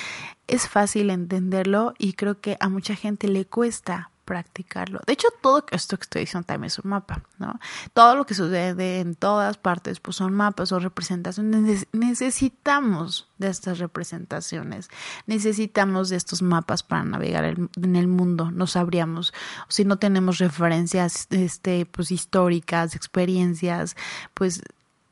es 0.48 0.68
fácil 0.68 1.12
entenderlo 1.12 1.94
y 1.98 2.14
creo 2.14 2.40
que 2.42 2.58
a 2.60 2.70
mucha 2.70 2.96
gente 2.96 3.28
le 3.28 3.46
cuesta 3.46 4.10
practicarlo. 4.30 5.00
De 5.08 5.14
hecho, 5.14 5.30
todo 5.42 5.66
esto 5.72 5.98
que 5.98 6.04
estoy 6.04 6.22
diciendo 6.22 6.46
también 6.46 6.68
es 6.68 6.78
un 6.78 6.92
mapa, 6.92 7.24
¿no? 7.40 7.60
Todo 7.94 8.14
lo 8.16 8.28
que 8.28 8.36
sucede 8.36 9.00
en 9.00 9.16
todas 9.16 9.58
partes, 9.58 10.00
pues 10.00 10.18
son 10.18 10.34
mapas 10.34 10.72
o 10.72 10.78
representaciones. 10.78 11.88
Necesitamos 11.94 13.28
de 13.40 13.48
estas 13.48 13.80
representaciones, 13.80 14.90
necesitamos 15.26 16.10
de 16.10 16.18
estos 16.18 16.44
mapas 16.44 16.84
para 16.84 17.04
navegar 17.06 17.44
en 17.44 17.96
el 17.96 18.08
mundo. 18.08 18.52
No 18.52 18.68
sabríamos, 18.68 19.34
si 19.68 19.84
no 19.84 19.98
tenemos 19.98 20.38
referencias, 20.38 21.26
este, 21.32 21.88
pues 21.88 22.12
históricas, 22.12 22.96
experiencias, 22.96 23.96
pues 24.36 24.62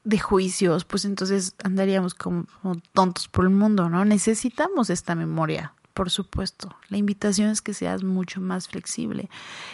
de 0.03 0.19
juicios, 0.19 0.85
pues 0.85 1.05
entonces 1.05 1.55
andaríamos 1.63 2.13
como 2.13 2.45
tontos 2.93 3.27
por 3.27 3.45
el 3.45 3.51
mundo, 3.51 3.89
¿no? 3.89 4.05
Necesitamos 4.05 4.91
esta 4.91 5.15
memoria 5.15 5.73
por 5.97 6.11
supuesto. 6.11 6.75
La 6.89 6.97
invitación 6.97 7.49
es 7.49 7.63
que 7.63 7.73
seas 7.73 8.03
mucho 8.03 8.39
más 8.39 8.67
flexible. 8.67 9.31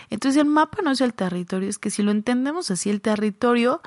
Entonces 0.10 0.42
el 0.42 0.48
mapa 0.48 0.77
no 0.82 0.92
es 0.92 1.01
el 1.01 1.13
territorio, 1.13 1.68
es 1.68 1.77
que 1.77 1.89
si 1.89 2.01
lo 2.01 2.12
entendemos 2.12 2.72
así, 2.72 2.89
el 2.89 3.01
territorio 3.01 3.82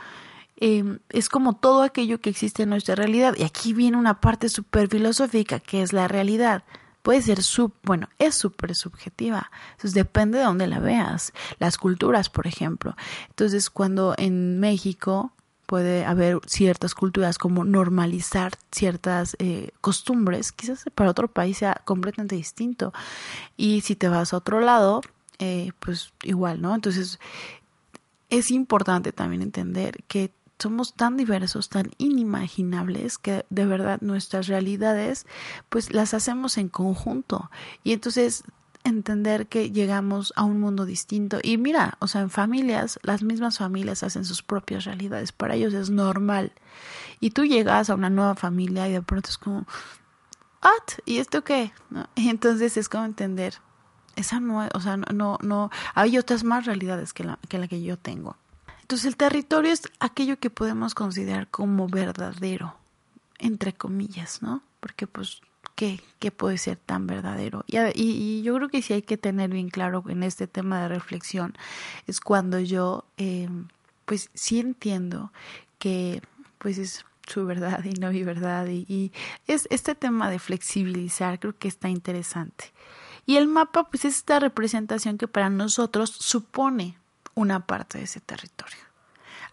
em, 0.56 0.98
es 1.08 1.30
como 1.30 1.56
todo 1.56 1.80
aquello 1.80 2.20
que 2.20 2.28
existe 2.28 2.64
en 2.64 2.68
nuestra 2.68 2.94
realidad. 2.94 3.34
Y 3.38 3.44
aquí 3.44 3.72
viene 3.72 3.96
una 3.96 4.20
parte 4.20 4.50
súper 4.50 4.88
filosófica, 4.88 5.60
que 5.60 5.80
es 5.80 5.94
la 5.94 6.08
realidad. 6.08 6.64
Puede 7.00 7.22
ser 7.22 7.42
sub, 7.42 7.72
bueno, 7.82 8.10
es 8.18 8.34
súper 8.34 8.74
subjetiva. 8.74 9.50
Entonces 9.70 9.94
depende 9.94 10.36
de 10.36 10.44
dónde 10.44 10.66
la 10.66 10.78
veas. 10.78 11.32
Las 11.58 11.78
culturas, 11.78 12.28
por 12.28 12.46
ejemplo. 12.46 12.96
Entonces, 13.30 13.70
cuando 13.70 14.14
en 14.18 14.60
México 14.60 15.32
puede 15.66 16.04
haber 16.04 16.38
ciertas 16.46 16.94
culturas 16.94 17.38
como 17.38 17.64
normalizar 17.64 18.52
ciertas 18.70 19.36
eh, 19.38 19.70
costumbres, 19.80 20.52
quizás 20.52 20.84
para 20.94 21.10
otro 21.10 21.28
país 21.28 21.58
sea 21.58 21.82
completamente 21.84 22.36
distinto. 22.36 22.92
Y 23.56 23.80
si 23.82 23.96
te 23.96 24.08
vas 24.08 24.32
a 24.32 24.38
otro 24.38 24.60
lado, 24.60 25.02
eh, 25.38 25.72
pues 25.80 26.12
igual, 26.22 26.62
¿no? 26.62 26.74
Entonces, 26.74 27.18
es 28.30 28.50
importante 28.50 29.12
también 29.12 29.42
entender 29.42 30.02
que 30.08 30.32
somos 30.58 30.94
tan 30.94 31.16
diversos, 31.16 31.68
tan 31.68 31.90
inimaginables, 31.98 33.18
que 33.18 33.44
de 33.50 33.66
verdad 33.66 33.98
nuestras 34.00 34.46
realidades, 34.46 35.26
pues 35.68 35.92
las 35.92 36.14
hacemos 36.14 36.56
en 36.56 36.68
conjunto. 36.68 37.50
Y 37.84 37.92
entonces 37.92 38.42
entender 38.88 39.46
que 39.46 39.70
llegamos 39.70 40.32
a 40.36 40.44
un 40.44 40.60
mundo 40.60 40.86
distinto. 40.86 41.38
Y 41.42 41.58
mira, 41.58 41.96
o 42.00 42.08
sea, 42.08 42.20
en 42.22 42.30
familias, 42.30 42.98
las 43.02 43.22
mismas 43.22 43.58
familias 43.58 44.02
hacen 44.02 44.24
sus 44.24 44.42
propias 44.42 44.84
realidades. 44.84 45.32
Para 45.32 45.54
ellos 45.54 45.74
es 45.74 45.90
normal. 45.90 46.52
Y 47.20 47.30
tú 47.30 47.44
llegas 47.44 47.90
a 47.90 47.94
una 47.94 48.10
nueva 48.10 48.34
familia 48.34 48.88
y 48.88 48.92
de 48.92 49.02
pronto 49.02 49.30
es 49.30 49.38
como, 49.38 49.66
¿what? 50.62 50.98
¿Y 51.04 51.18
esto 51.18 51.44
qué? 51.44 51.72
Entonces 52.16 52.76
es 52.76 52.88
como 52.88 53.04
entender, 53.04 53.54
esa 54.16 54.40
no, 54.40 54.66
o 54.72 54.80
sea, 54.80 54.96
no, 54.96 55.38
no, 55.42 55.70
hay 55.94 56.18
otras 56.18 56.44
más 56.44 56.64
realidades 56.66 57.12
que 57.12 57.24
la, 57.24 57.38
que 57.48 57.58
la 57.58 57.68
que 57.68 57.82
yo 57.82 57.98
tengo. 57.98 58.36
Entonces 58.82 59.06
el 59.06 59.16
territorio 59.16 59.72
es 59.72 59.82
aquello 59.98 60.38
que 60.38 60.48
podemos 60.48 60.94
considerar 60.94 61.48
como 61.48 61.88
verdadero, 61.88 62.76
entre 63.38 63.72
comillas, 63.72 64.42
¿no? 64.42 64.62
Porque 64.78 65.08
pues 65.08 65.40
qué, 65.76 66.00
qué 66.18 66.32
puede 66.32 66.58
ser 66.58 66.78
tan 66.78 67.06
verdadero. 67.06 67.64
Y, 67.68 67.78
y, 67.94 68.42
yo 68.42 68.56
creo 68.56 68.68
que 68.68 68.82
sí 68.82 68.94
hay 68.94 69.02
que 69.02 69.16
tener 69.16 69.50
bien 69.50 69.68
claro 69.68 70.02
en 70.08 70.24
este 70.24 70.48
tema 70.48 70.82
de 70.82 70.88
reflexión, 70.88 71.54
es 72.08 72.20
cuando 72.20 72.58
yo, 72.58 73.04
eh, 73.18 73.48
pues 74.06 74.30
sí 74.34 74.58
entiendo 74.58 75.32
que 75.78 76.22
pues 76.58 76.78
es 76.78 77.04
su 77.28 77.44
verdad 77.44 77.84
y 77.84 77.92
no 77.92 78.10
mi 78.10 78.24
verdad. 78.24 78.66
Y, 78.66 78.86
y, 78.88 79.12
es 79.46 79.68
este 79.70 79.94
tema 79.94 80.30
de 80.30 80.40
flexibilizar, 80.40 81.38
creo 81.38 81.56
que 81.56 81.68
está 81.68 81.88
interesante. 81.88 82.72
Y 83.26 83.36
el 83.36 83.46
mapa, 83.46 83.84
pues 83.84 84.04
es 84.04 84.16
esta 84.16 84.40
representación 84.40 85.18
que 85.18 85.28
para 85.28 85.50
nosotros 85.50 86.10
supone 86.10 86.96
una 87.34 87.66
parte 87.66 87.98
de 87.98 88.04
ese 88.04 88.20
territorio 88.20 88.85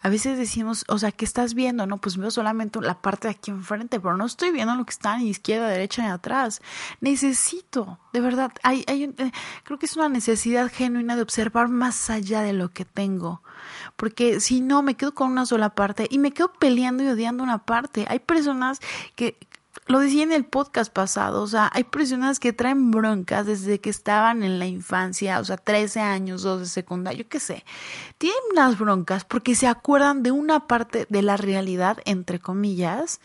a 0.04 0.10
veces 0.10 0.38
decimos, 0.38 0.84
o 0.90 1.00
sea, 1.00 1.14
¿qué 1.14 1.24
estás 1.24 1.54
viendo? 1.54 1.88
No, 1.88 1.98
pues 1.98 2.18
veo 2.18 2.30
solamente 2.30 2.82
la 2.82 3.02
parte 3.02 3.30
de 3.30 3.36
aquí 3.36 3.52
enfrente, 3.52 4.02
pero 4.02 4.18
no 4.18 4.26
estoy 4.26 4.52
viendo 4.52 4.76
lo 4.76 4.84
que 4.84 4.92
está 4.92 5.18
ni 5.18 5.30
izquierda, 5.30 5.70
derecha 5.70 6.04
ni 6.04 6.10
atrás. 6.10 6.62
Necesito, 7.00 8.00
de 8.12 8.20
verdad, 8.20 8.52
hay, 8.64 8.84
eh, 8.88 9.32
creo 9.64 9.80
que 9.80 9.86
es 9.86 9.96
una 9.96 10.10
necesidad 10.10 10.70
genuina 10.70 11.16
de 11.16 11.22
observar 11.22 11.70
más 11.70 12.10
allá 12.10 12.42
de 12.42 12.52
lo 12.52 12.70
que 12.70 12.84
tengo. 12.84 13.42
Porque 13.96 14.42
si 14.42 14.60
no, 14.60 14.84
me 14.84 14.96
quedo 14.96 15.14
con 15.14 15.32
una 15.32 15.46
sola 15.46 15.70
parte 15.70 16.06
y 16.12 16.20
me 16.20 16.32
quedo 16.32 16.52
peleando 16.52 17.02
y 17.04 17.08
odiando 17.08 17.42
una 17.42 17.60
parte. 17.60 18.06
Hay 18.10 18.20
personas 18.20 18.82
que, 19.16 19.38
lo 19.88 20.00
decía 20.00 20.24
en 20.24 20.32
el 20.32 20.46
podcast 20.46 20.94
pasado, 20.94 21.42
o 21.42 21.48
sea, 21.48 21.70
hay 21.74 21.84
personas 21.84 22.40
que 22.40 22.54
traen 22.54 22.92
broncas 22.92 23.46
desde 23.46 23.82
que 23.82 23.90
estaban 23.90 24.44
en 24.44 24.58
la 24.58 24.66
infancia, 24.66 25.40
o 25.40 25.44
sea, 25.44 25.58
13 25.58 26.00
años, 26.00 26.44
12 26.44 26.68
secundaria, 26.68 27.24
yo 27.24 27.28
qué 27.28 27.40
sé. 27.40 27.66
Tienen 28.18 28.40
unas 28.52 28.78
broncas 28.78 29.26
porque 29.26 29.56
se 29.56 29.68
acuerdan 29.68 30.24
de 30.24 30.32
una 30.32 30.68
parte 30.68 31.06
de 31.10 31.22
la 31.22 31.38
realidad, 31.38 31.98
entre 32.06 32.40
comillas, 32.40 33.20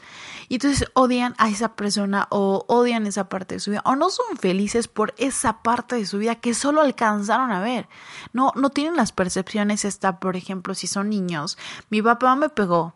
y 0.49 0.55
entonces 0.55 0.89
odian 0.95 1.35
a 1.39 1.49
esa 1.49 1.77
persona 1.77 2.27
o 2.31 2.65
odian 2.67 3.07
esa 3.07 3.29
parte 3.29 3.57
de 3.57 3.61
su 3.61 3.71
vida, 3.71 3.83
o 3.85 3.95
no 3.95 4.11
son 4.11 4.37
felices 4.37 4.89
por 4.89 5.15
esa 5.19 5.63
parte 5.63 5.97
de 5.97 6.07
su 6.07 6.19
vida 6.19 6.37
que 6.37 6.55
solo 6.55 6.81
alcanzaron 6.81 7.53
a 7.53 7.61
ver. 7.61 7.89
No, 8.33 8.53
no 8.57 8.71
tienen 8.71 8.97
las 8.97 9.13
percepciones 9.13 9.85
esta, 9.85 10.19
por 10.19 10.35
ejemplo, 10.35 10.75
si 10.75 10.87
son 10.87 11.11
niños, 11.11 11.57
mi 11.91 12.03
papá 12.03 12.35
me 12.35 12.49
pegó, 12.49 12.95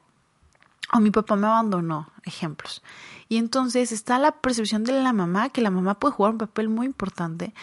o 0.92 1.00
mi 1.00 1.10
papá 1.10 1.36
me 1.36 1.46
abandonó, 1.46 2.10
ejemplos. 2.24 2.82
Y 3.32 3.38
entonces 3.38 3.92
está 3.92 4.18
la 4.18 4.32
percepción 4.32 4.84
de 4.84 4.92
la 4.92 5.14
mamá, 5.14 5.48
que 5.48 5.62
la 5.62 5.70
mamá 5.70 5.98
puede 5.98 6.12
jugar 6.12 6.32
un 6.32 6.38
papel 6.38 6.68
muy 6.68 6.84
importante, 6.84 7.54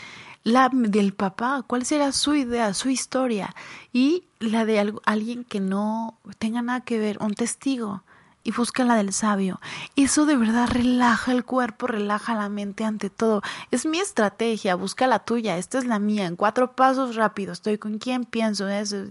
la 0.43 0.67
del 0.73 1.13
papá, 1.13 1.63
cuál 1.67 1.85
será 1.85 2.11
su 2.11 2.33
idea, 2.33 2.73
su 2.73 2.89
historia, 2.89 3.53
y 3.93 4.23
la 4.39 4.65
de 4.65 4.91
alguien 5.05 5.43
que 5.43 5.59
no 5.59 6.17
tenga 6.39 6.63
nada 6.63 6.81
que 6.81 6.97
ver, 6.97 7.19
un 7.21 7.35
testigo, 7.35 8.01
y 8.43 8.51
busca 8.51 8.83
la 8.83 8.95
del 8.95 9.13
sabio. 9.13 9.61
Eso 9.95 10.25
de 10.25 10.37
verdad 10.37 10.69
relaja 10.71 11.31
el 11.33 11.45
cuerpo, 11.45 11.85
relaja 11.85 12.33
la 12.33 12.49
mente 12.49 12.83
ante 12.83 13.11
todo. 13.11 13.43
Es 13.69 13.85
mi 13.85 13.99
estrategia, 13.99 14.73
busca 14.73 15.05
la 15.05 15.19
tuya, 15.19 15.59
esta 15.59 15.77
es 15.77 15.85
la 15.85 15.99
mía, 15.99 16.25
en 16.25 16.35
cuatro 16.35 16.71
pasos 16.71 17.15
rápidos, 17.15 17.59
estoy 17.59 17.77
con 17.77 17.99
quién 17.99 18.25
pienso 18.25 18.67
eso. 18.69 19.03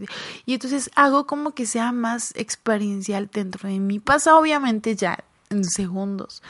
Y 0.44 0.54
entonces 0.54 0.90
hago 0.96 1.24
como 1.24 1.52
que 1.52 1.66
sea 1.66 1.92
más 1.92 2.32
experiencial 2.34 3.30
dentro 3.32 3.68
de 3.68 3.78
mí. 3.78 4.00
Pasa 4.00 4.36
obviamente 4.36 4.96
ya 4.96 5.22
en 5.50 5.64
segundos. 5.64 6.42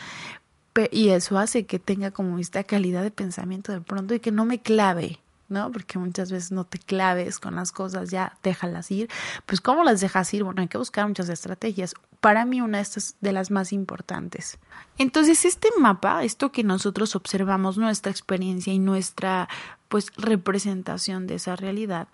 Y 0.92 1.08
eso 1.08 1.38
hace 1.38 1.66
que 1.66 1.80
tenga 1.80 2.12
como 2.12 2.38
esta 2.38 2.62
calidad 2.62 3.02
de 3.02 3.10
pensamiento 3.10 3.72
de 3.72 3.80
pronto 3.80 4.14
y 4.14 4.20
que 4.20 4.30
no 4.30 4.44
me 4.44 4.60
clave, 4.60 5.18
¿no? 5.48 5.72
Porque 5.72 5.98
muchas 5.98 6.30
veces 6.30 6.52
no 6.52 6.64
te 6.64 6.78
claves 6.78 7.40
con 7.40 7.56
las 7.56 7.72
cosas, 7.72 8.10
ya 8.10 8.38
déjalas 8.44 8.88
ir. 8.92 9.08
Pues 9.44 9.60
¿cómo 9.60 9.82
las 9.82 10.00
dejas 10.00 10.32
ir? 10.34 10.44
Bueno, 10.44 10.60
hay 10.60 10.68
que 10.68 10.78
buscar 10.78 11.08
muchas 11.08 11.28
estrategias. 11.30 11.94
Para 12.20 12.44
mí 12.44 12.60
una 12.60 12.82
de 13.20 13.32
las 13.32 13.50
más 13.50 13.72
importantes. 13.72 14.58
Entonces, 14.98 15.44
este 15.44 15.68
mapa, 15.78 16.24
esto 16.24 16.50
que 16.50 16.64
nosotros 16.64 17.14
observamos, 17.14 17.78
nuestra 17.78 18.10
experiencia 18.10 18.72
y 18.72 18.78
nuestra 18.78 19.48
pues 19.88 20.10
representación 20.16 21.26
de 21.26 21.36
esa 21.36 21.56
realidad, 21.56 22.08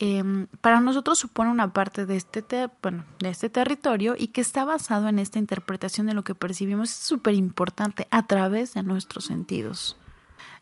Em, 0.00 0.46
para 0.60 0.80
nosotros 0.80 1.18
supone 1.18 1.50
una 1.50 1.72
parte 1.72 2.06
de 2.06 2.16
este, 2.16 2.44
bueno, 2.82 3.04
de 3.18 3.30
este 3.30 3.50
territorio 3.50 4.14
y 4.16 4.28
que 4.28 4.40
está 4.40 4.64
basado 4.64 5.08
en 5.08 5.18
esta 5.18 5.40
interpretación 5.40 6.06
de 6.06 6.14
lo 6.14 6.22
que 6.22 6.36
percibimos 6.36 6.90
es 6.90 6.96
súper 6.96 7.34
importante 7.34 8.06
a 8.12 8.24
través 8.24 8.74
de 8.74 8.84
nuestros 8.84 9.24
sentidos. 9.24 9.96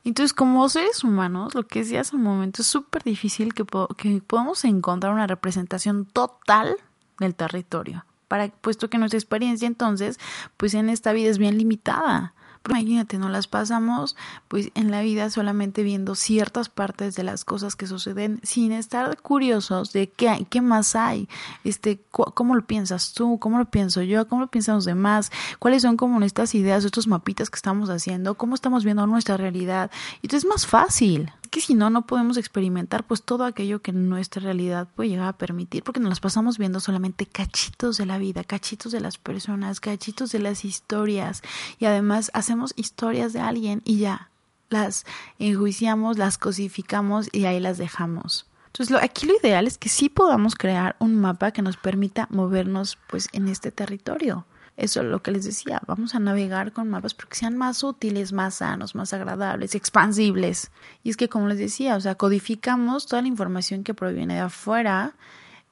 Entonces, 0.05 0.33
como 0.33 0.67
seres 0.71 1.05
humanos, 1.05 1.55
lo 1.55 1.67
que 1.67 1.81
decía 1.81 2.01
hace 2.01 2.17
un 2.17 2.23
momento, 2.23 2.63
es 2.63 2.69
súper 2.69 3.03
difícil 3.03 3.53
que, 3.53 3.67
que 3.99 4.23
podamos 4.27 4.65
encontrar 4.65 5.13
una 5.13 5.27
representación 5.27 6.07
total 6.07 6.77
del 7.19 7.35
territorio, 7.35 8.07
para, 8.29 8.49
puesto 8.49 8.91
que 8.91 8.99
nuestra 8.99 9.19
experiencia 9.19 9.67
entonces, 9.67 10.19
pues 10.57 10.75
en 10.75 10.89
esta 10.89 11.13
vida 11.13 11.31
es 11.31 11.39
bien 11.39 11.59
limitada. 11.59 12.35
Imagínate, 12.69 13.19
no 13.19 13.29
las 13.29 13.47
pasamos 13.47 14.17
pues 14.49 14.71
en 14.75 14.91
la 14.91 15.01
vida 15.03 15.31
solamente 15.31 15.83
viendo 15.83 16.15
ciertas 16.15 16.69
partes 16.69 17.15
de 17.15 17.23
las 17.23 17.45
cosas 17.45 17.77
que 17.77 17.87
suceden 17.87 18.41
sin 18.43 18.73
estar 18.73 19.21
curiosos 19.23 19.93
de 19.93 20.09
qué, 20.09 20.47
qué 20.51 20.61
más 20.61 20.97
hay, 20.97 21.29
este, 21.65 22.01
cómo 22.11 22.55
lo 22.55 22.67
piensas 22.67 23.13
tú, 23.13 23.39
cómo 23.39 23.59
lo 23.59 23.67
pienso 23.67 24.03
yo, 24.03 24.27
cómo 24.27 24.43
lo 24.43 24.49
piensan 24.49 24.77
los 24.77 24.85
demás, 24.85 25.31
cuáles 25.59 25.83
son 25.83 25.97
como 25.97 26.21
estas 26.23 26.55
ideas, 26.55 26.85
estos 26.85 27.07
mapitas 27.07 27.51
que 27.51 27.57
estamos 27.57 27.89
haciendo, 27.89 28.35
cómo 28.35 28.55
estamos 28.55 28.85
viendo 28.85 29.07
nuestra 29.07 29.37
realidad. 29.37 29.91
Y 30.23 30.27
entonces 30.27 30.45
es 30.45 30.49
más 30.49 30.67
fácil 30.67 31.31
que 31.47 31.61
si 31.61 31.75
no, 31.75 31.91
no 31.91 32.07
podemos 32.07 32.37
experimentar 32.37 33.07
pues 33.07 33.23
todo 33.23 33.45
aquello 33.45 33.83
que 33.83 33.93
nuestra 33.93 34.43
realidad 34.43 34.89
puede 34.95 35.11
llegar 35.11 35.29
a 35.29 35.39
permitir, 35.39 35.83
porque 35.83 36.01
nos 36.01 36.11
las 36.11 36.21
pasamos 36.21 36.59
viendo 36.59 36.81
solamente 36.81 37.27
cachitos 37.27 37.97
de 37.97 38.07
la 38.07 38.19
vida, 38.19 38.45
cachitos 38.45 38.93
de 38.93 39.01
las 39.01 39.19
personas, 39.19 39.81
cachitos 39.81 40.33
de 40.33 40.39
las 40.39 40.65
historias, 40.65 41.43
y 41.79 41.87
además 41.87 42.31
hacemos 42.35 42.73
historias 42.77 43.33
de 43.33 43.41
alguien 43.41 43.83
y 43.85 43.99
ya 43.99 44.31
las 44.69 45.05
enjuiciamos, 45.39 46.19
las 46.19 46.39
cosificamos 46.39 47.29
y 47.33 47.45
ahí 47.45 47.61
las 47.61 47.79
dejamos. 47.79 48.47
Entonces, 48.67 48.91
lo, 48.91 48.99
aquí 48.99 49.27
lo 49.27 49.35
ideal 49.39 49.67
es 49.67 49.79
que 49.79 49.89
sí 49.89 50.09
podamos 50.09 50.55
crear 50.55 50.97
un 50.99 51.19
mapa 51.19 51.51
que 51.51 51.63
nos 51.63 51.77
permita 51.77 52.29
movernos 52.31 52.99
pues 53.09 53.29
en 53.33 53.49
este 53.49 53.71
territorio. 53.71 54.45
Eso 54.77 55.01
es 55.01 55.07
lo 55.07 55.23
que 55.23 55.31
les 55.31 55.45
decía, 55.45 55.81
vamos 55.87 56.15
a 56.15 56.19
navegar 56.19 56.73
con 56.73 56.91
mapas 56.91 57.15
porque 57.15 57.37
sean 57.37 57.57
más 57.57 57.83
útiles, 57.83 58.33
más 58.33 58.57
sanos, 58.57 58.95
más 58.95 59.15
agradables, 59.15 59.75
expansibles. 59.75 60.71
Y 61.03 61.11
es 61.11 61.17
que, 61.17 61.31
como 61.31 61.49
les 61.49 61.59
decía, 61.59 61.97
o 61.97 62.01
sea, 62.01 62.15
codificamos 62.17 63.07
toda 63.07 63.23
la 63.23 63.29
información 63.29 63.85
que 63.85 63.95
proviene 63.95 64.35
de 64.35 64.41
afuera 64.41 65.15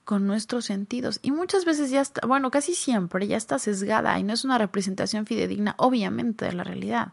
con 0.04 0.26
nuestros 0.26 0.64
sentidos. 0.64 1.18
Y 1.22 1.32
muchas 1.32 1.64
veces 1.64 1.90
ya 1.90 2.00
está, 2.00 2.26
bueno, 2.26 2.50
casi 2.50 2.74
siempre 2.74 3.26
ya 3.26 3.36
está 3.36 3.58
sesgada 3.58 4.18
y 4.18 4.22
no 4.22 4.32
es 4.32 4.44
una 4.44 4.56
representación 4.56 5.26
fidedigna, 5.26 5.74
obviamente, 5.76 6.46
de 6.46 6.52
la 6.52 6.64
realidad. 6.64 7.12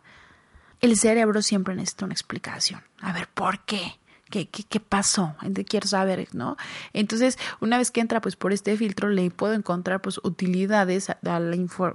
El 0.79 0.97
cerebro 0.97 1.41
siempre 1.41 1.75
necesita 1.75 2.05
una 2.05 2.13
explicación. 2.13 2.81
A 3.01 3.13
ver, 3.13 3.27
¿por 3.27 3.59
qué? 3.65 3.99
¿Qué, 4.31 4.47
qué, 4.47 4.63
qué 4.63 4.79
pasó? 4.79 5.35
Quiero 5.67 5.87
saber, 5.87 6.27
¿no? 6.33 6.57
Entonces, 6.93 7.37
una 7.59 7.77
vez 7.77 7.91
que 7.91 8.01
entra 8.01 8.21
pues 8.21 8.35
por 8.35 8.53
este 8.53 8.75
filtro, 8.77 9.09
le 9.09 9.29
puedo 9.29 9.53
encontrar 9.53 10.01
pues 10.01 10.19
utilidades 10.23 11.09
a, 11.09 11.17
la 11.21 11.39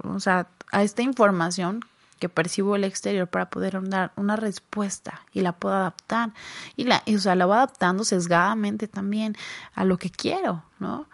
o 0.03 0.19
sea, 0.19 0.47
a 0.71 0.83
esta 0.83 1.01
información 1.01 1.81
que 2.19 2.29
percibo 2.29 2.75
el 2.75 2.83
exterior 2.83 3.27
para 3.27 3.49
poder 3.49 3.79
dar 3.89 4.11
una 4.15 4.35
respuesta 4.35 5.21
y 5.33 5.41
la 5.41 5.53
puedo 5.53 5.75
adaptar. 5.75 6.33
Y 6.75 6.85
la, 6.85 7.03
o 7.07 7.17
sea, 7.19 7.35
la 7.35 7.45
voy 7.45 7.55
adaptando 7.55 8.03
sesgadamente 8.03 8.87
también 8.87 9.35
a 9.73 9.83
lo 9.83 9.97
que 9.97 10.09
quiero, 10.09 10.63
¿no? 10.79 11.07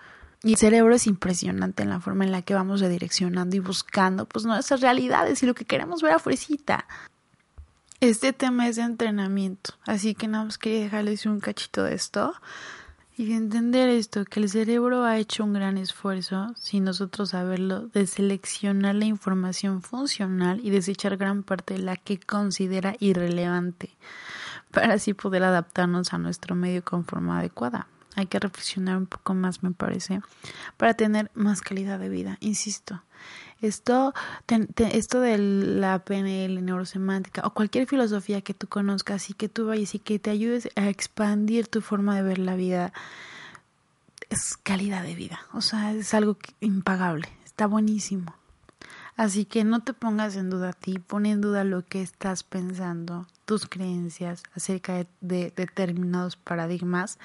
Y 0.43 0.51
el 0.51 0.57
cerebro 0.57 0.93
es 0.93 1.07
impresionante 1.07 1.83
en 1.83 1.89
la 1.89 2.01
forma 2.01 2.25
en 2.25 2.31
la 2.33 2.41
que 2.41 2.53
vamos 2.53 2.81
redireccionando 2.81 3.55
y 3.55 3.59
buscando 3.59 4.25
pues 4.25 4.43
nuestras 4.45 4.81
realidades 4.81 5.41
y 5.41 5.45
lo 5.45 5.53
que 5.53 5.63
queremos 5.63 6.01
ver 6.01 6.11
afuera. 6.11 6.85
Este 8.03 8.33
tema 8.33 8.67
es 8.67 8.75
de 8.75 8.81
entrenamiento, 8.81 9.75
así 9.85 10.13
que 10.13 10.27
nada 10.27 10.43
más 10.43 10.57
quería 10.57 10.81
dejarles 10.81 11.25
un 11.25 11.39
cachito 11.39 11.83
de 11.83 11.95
esto 11.95 12.33
y 13.15 13.27
de 13.27 13.35
entender 13.35 13.87
esto, 13.87 14.25
que 14.25 14.41
el 14.41 14.49
cerebro 14.49 15.05
ha 15.05 15.17
hecho 15.19 15.45
un 15.45 15.53
gran 15.53 15.77
esfuerzo, 15.77 16.53
sin 16.57 16.83
nosotros 16.83 17.29
saberlo, 17.29 17.87
de 17.87 18.05
seleccionar 18.05 18.95
la 18.95 19.05
información 19.05 19.81
funcional 19.81 20.59
y 20.61 20.69
desechar 20.69 21.15
gran 21.15 21.43
parte 21.43 21.75
de 21.75 21.79
la 21.79 21.95
que 21.95 22.19
considera 22.19 22.97
irrelevante, 22.99 23.95
para 24.71 24.95
así 24.95 25.13
poder 25.13 25.45
adaptarnos 25.45 26.11
a 26.11 26.17
nuestro 26.17 26.55
medio 26.55 26.83
con 26.83 27.05
forma 27.05 27.39
adecuada. 27.39 27.87
Hay 28.15 28.25
que 28.25 28.37
reflexionar 28.37 28.97
un 28.97 29.05
poco 29.05 29.33
más, 29.33 29.63
me 29.63 29.71
parece, 29.71 30.19
para 30.75 30.93
tener 30.93 31.31
más 31.35 31.61
calidad 31.61 31.99
de 31.99 32.09
vida, 32.09 32.37
insisto. 32.41 33.01
Esto, 33.63 34.13
esto 34.77 35.21
de 35.21 35.37
la 35.37 35.99
PNL, 35.99 36.63
neurosemántica 36.63 37.41
o 37.45 37.53
cualquier 37.53 37.87
filosofía 37.87 38.41
que 38.41 38.53
tú 38.53 38.67
conozcas 38.67 39.29
y 39.29 39.33
que 39.33 39.47
tú 39.47 39.67
vayas 39.67 39.95
y 39.95 39.99
que 39.99 40.19
te 40.19 40.29
ayudes 40.29 40.69
a 40.75 40.89
expandir 40.89 41.67
tu 41.67 41.79
forma 41.79 42.15
de 42.15 42.23
ver 42.23 42.39
la 42.39 42.55
vida, 42.55 42.91
es 44.29 44.57
calidad 44.57 45.03
de 45.03 45.15
vida. 45.15 45.39
O 45.53 45.61
sea, 45.61 45.93
es 45.93 46.13
algo 46.13 46.37
impagable. 46.59 47.29
Está 47.45 47.65
buenísimo. 47.67 48.35
Así 49.15 49.45
que 49.45 49.63
no 49.63 49.81
te 49.81 49.93
pongas 49.93 50.35
en 50.35 50.49
duda 50.49 50.69
a 50.69 50.73
ti, 50.73 50.97
pon 50.97 51.25
en 51.25 51.39
duda 51.39 51.63
lo 51.63 51.85
que 51.85 52.01
estás 52.01 52.43
pensando, 52.43 53.27
tus 53.45 53.67
creencias 53.67 54.41
acerca 54.55 55.05
de, 55.21 55.53
determinados 55.55 56.35
paradigmas, 56.35 57.19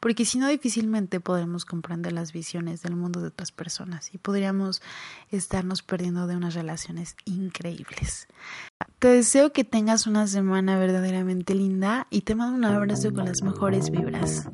porque 0.00 0.24
si 0.26 0.38
no 0.38 0.48
difícilmente 0.48 1.18
podremos 1.18 1.64
comprender 1.64 2.12
las 2.12 2.32
visiones 2.32 2.82
del 2.82 2.96
mundo 2.96 3.20
de 3.20 3.28
otras 3.28 3.52
personas 3.52 4.12
y 4.14 4.18
podríamos 4.18 4.82
estarnos 5.30 5.82
perdiendo 5.82 6.26
de 6.26 6.36
unas 6.36 6.54
relaciones 6.54 7.16
increíbles. 7.24 8.28
Te 8.98 9.08
deseo 9.08 9.52
que 9.52 9.64
tengas 9.64 10.06
una 10.06 10.26
semana 10.26 10.78
verdaderamente 10.78 11.54
linda 11.54 12.06
y 12.10 12.22
te 12.22 12.34
mando 12.34 12.56
un 12.56 12.64
abrazo 12.64 13.14
con 13.14 13.24
las 13.24 13.42
mejores 13.42 13.90
vibras. 13.90 14.46